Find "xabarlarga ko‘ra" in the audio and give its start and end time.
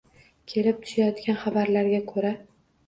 1.45-2.35